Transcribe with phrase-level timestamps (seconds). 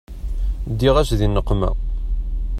[0.71, 1.69] Ddiɣ-as di nneqma.